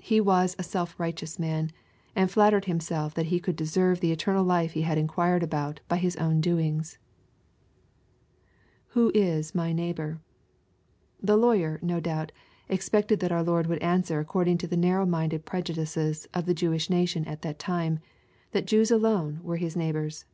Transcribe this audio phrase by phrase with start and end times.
[0.00, 1.70] He was a self righteous man,
[2.14, 5.80] and flattered himself that he could I deserve the elei^afl" life he had inquired about
[5.86, 6.96] by his own doings,
[8.96, 10.18] [Who is my neighbor
[11.20, 12.30] T] The lawyer, no doubt^
[12.70, 16.88] expected that our Lord would answer according to Uie narrow minded prejudices of the Jewish
[16.88, 17.98] nation at that time,
[18.52, 20.24] that Jews alone were his neighbors.